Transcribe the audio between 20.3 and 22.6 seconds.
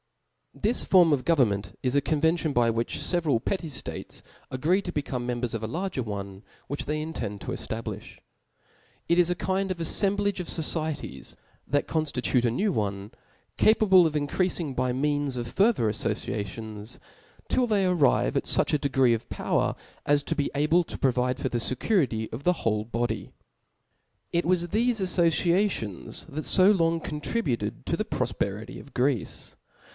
be able to provide for the fccu Cha^'i. ^^fy of ^^^